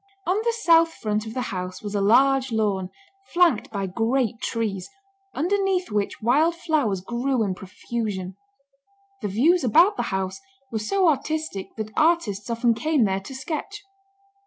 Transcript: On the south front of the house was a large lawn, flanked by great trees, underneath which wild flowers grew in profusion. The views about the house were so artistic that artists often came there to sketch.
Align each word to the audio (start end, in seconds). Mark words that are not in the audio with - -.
On 0.25 0.35
the 0.39 0.53
south 0.61 0.95
front 0.95 1.27
of 1.27 1.35
the 1.35 1.41
house 1.53 1.83
was 1.83 1.93
a 1.93 2.01
large 2.01 2.51
lawn, 2.51 2.89
flanked 3.35 3.69
by 3.69 3.85
great 3.85 4.39
trees, 4.41 4.89
underneath 5.35 5.91
which 5.91 6.23
wild 6.23 6.55
flowers 6.55 7.01
grew 7.01 7.43
in 7.43 7.53
profusion. 7.53 8.35
The 9.21 9.27
views 9.27 9.63
about 9.63 9.97
the 9.97 10.01
house 10.09 10.39
were 10.71 10.79
so 10.79 11.07
artistic 11.07 11.75
that 11.75 11.95
artists 11.95 12.49
often 12.49 12.73
came 12.73 13.03
there 13.05 13.19
to 13.19 13.35
sketch. 13.35 13.83